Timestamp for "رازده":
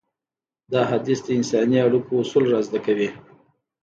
2.53-2.79